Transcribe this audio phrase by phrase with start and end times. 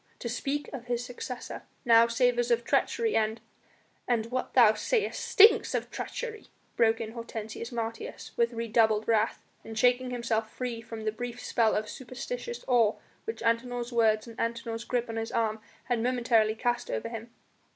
[0.17, 3.39] To speak of his successor now savours of treachery and"
[4.07, 9.77] "And what thou sayest stinks of treachery," broke in Hortensius Martius with redoubled wrath, and
[9.77, 12.95] shaking himself free from the brief spell of superstitious awe
[13.25, 17.29] which Antinor's words and Antinor's grip on his arm had momentarily cast over him.